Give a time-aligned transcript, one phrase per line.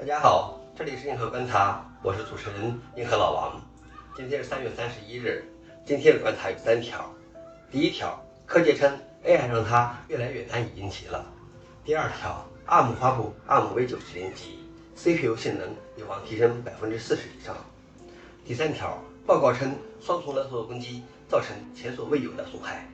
[0.00, 3.60] 大家好，这里是硬核观察，我是主持人硬核老王。
[4.16, 5.44] 今天是三月三十一日，
[5.84, 7.04] 今天的观察有三条。
[7.70, 11.26] 第一条，柯洁称 AI 让他越来越难以应急了。
[11.84, 14.60] 第二条，ARM 发布 ARM V9 指令集
[14.96, 15.68] ，CPU 性能
[15.98, 17.54] 有望提升百分之四十以上。
[18.46, 18.96] 第三条，
[19.26, 22.88] 报告称双重勒索攻击造成前所未有的损害。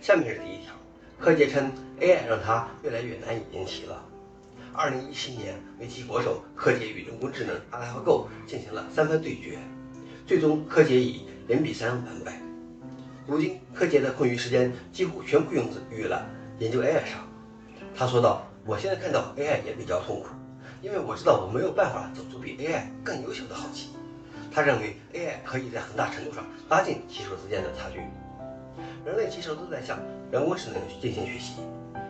[0.00, 0.74] 下面是第一条，
[1.20, 1.70] 柯洁称
[2.00, 4.04] AI 让他越来越难以应急了。
[4.76, 9.56] 二零一七年，围棋国手柯洁与人工智能 AlphaGo 进行了三番对决，
[10.26, 12.40] 最终柯洁以零比三完败。
[13.24, 16.26] 如今，柯洁的空余时间几乎全部用于了
[16.58, 17.24] 研究 AI 上。
[17.94, 20.26] 他说道：“我现在看到 AI 也比较痛苦，
[20.82, 23.90] 因为我知道我没有办法走出比 AI 更优秀的好棋。”
[24.50, 28.00] 他认为 AI 可以在很大程度上拉近棋手之间的差距。
[29.06, 30.00] 人类棋手都在向
[30.32, 31.54] 人工智能进行学习。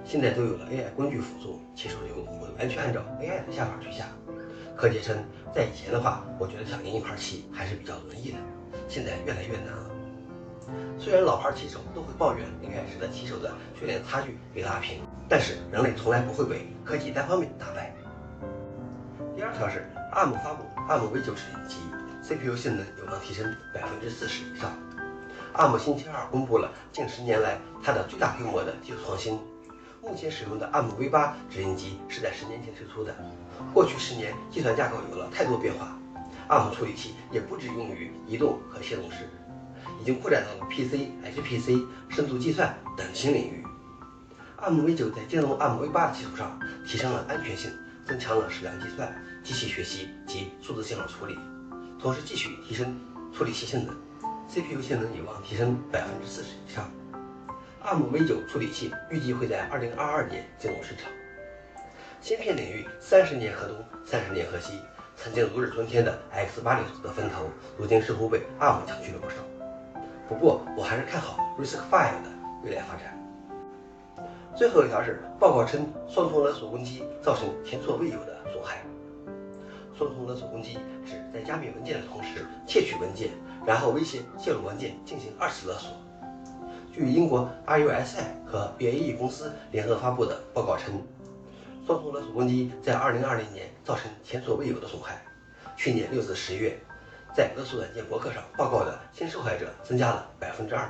[0.05, 2.23] 现在都有了 AI 工具辅助，棋手就会
[2.59, 4.07] 完全按照 AI 的下法去下。
[4.77, 5.17] 柯洁称，
[5.55, 8.39] 在以前的话，我觉得想赢一盘棋还是比较容易的，
[8.89, 9.91] 现在越来越难了。
[10.99, 17.95] 虽然老牌棋手都会抱怨 AI 使得棋手的训练差距被拉平，但是人类从来不会被科技单方面打败。
[19.35, 21.77] 第二条是 ARM 发布 ARM V9 指令集
[22.23, 24.71] ，CPU 性能有望提升百分之四十以上。
[25.55, 29.39] ARM 星期二公布了近十年来它的最大规模的技术创新。
[30.07, 33.15] 目前使用的 ARM V8 指令集是在十年前推出的。
[33.73, 35.99] 过去十年，计算架构有了太多变化
[36.49, 39.29] ，ARM 处理器也不只用于移动和协同式，
[40.01, 43.65] 已经扩展到了 PC、HPC、深度计算等新领域。
[44.59, 47.71] ARM V9 在兼容 ARM V8 的基础上，提升了安全性，
[48.07, 49.11] 增强了矢量计算、
[49.43, 51.37] 机器学习及数字信号处理，
[51.99, 52.95] 同时继续提升
[53.33, 53.95] 处理器性能
[54.49, 56.91] ，CPU 性能有望提升百分之四十以上。
[57.85, 61.13] ARM V9 处理器预计会在2022年进入市场。
[62.23, 64.81] 芯片领域三十年河东，三十年河西，
[65.19, 69.37] 曾经如日中天的 X86 的风头，如今似乎被 ARM 抢去了不少。
[70.27, 71.91] 不过，我还是看好 RISC-V
[72.23, 72.31] 的
[72.65, 73.21] 未来发展。
[74.57, 78.79] 最后一条是报告称，双重勒索攻击造成前所未有的损害。
[79.95, 83.29] 双重勒索攻击指在加密文件的同时窃取文件，
[83.67, 85.91] 然后威胁泄露文件进行二次勒索。
[86.97, 91.03] 据英国 RUSI 和 BAE 公司联合发布的报告称，
[91.85, 95.21] 双重勒索攻击在2020年造成前所未有的损害。
[95.77, 96.79] 去年六至十月，
[97.37, 100.89] 在勒索软件博客上报告的新受害者增加了百分之二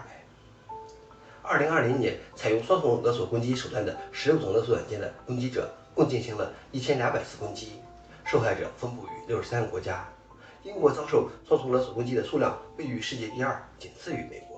[1.43, 1.59] 百。
[1.59, 7.81] 2020年，采用双重勒索攻击手段的十六种勒索软件的攻击者共进行了一千两百次攻击，
[8.27, 10.07] 受害者分布于六十三个国家。
[10.65, 14.54] 英国遭受双重勒索攻击的数量位于世界第二，仅次于美国。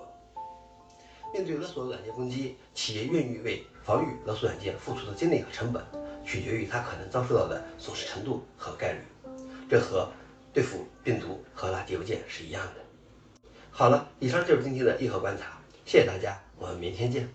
[1.33, 5.85] 面对勒索软件攻击，企业愿意为防御勒索软件付出的精力和成本，
[6.25, 9.01] 取决于它可能遭受到的损失程度和概率。
[9.69, 10.11] 这和
[10.53, 13.49] 对付病毒和垃圾邮件是一样的。
[13.71, 17.29] 好了，以上就是今天的硬核观察，谢谢大家，我们明天见。